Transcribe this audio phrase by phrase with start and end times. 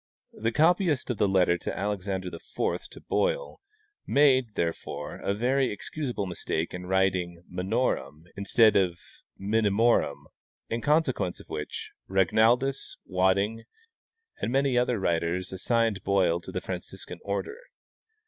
[0.33, 3.61] The copyist of the letter of Alexander IV to Boil
[4.07, 8.97] made, therefore, a ver}'' excusable mistake in Avriting' minorum' instead of'
[9.51, 10.25] mini morum,'
[10.69, 13.65] in consequence of which Ragnaldus, Wadding,
[14.41, 17.59] and many other writers assigned Boil to the Franciscan order.